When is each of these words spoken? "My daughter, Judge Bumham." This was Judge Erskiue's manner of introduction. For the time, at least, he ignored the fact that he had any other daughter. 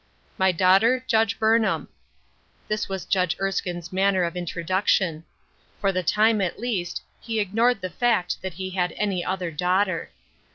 "My 0.45 0.51
daughter, 0.51 1.03
Judge 1.05 1.39
Bumham." 1.39 1.87
This 2.67 2.89
was 2.89 3.05
Judge 3.05 3.37
Erskiue's 3.39 3.93
manner 3.93 4.23
of 4.23 4.35
introduction. 4.35 5.25
For 5.79 5.91
the 5.91 6.01
time, 6.01 6.41
at 6.41 6.57
least, 6.57 7.03
he 7.19 7.39
ignored 7.39 7.81
the 7.81 7.89
fact 7.91 8.41
that 8.41 8.55
he 8.55 8.71
had 8.71 8.93
any 8.93 9.23
other 9.23 9.51
daughter. 9.51 10.09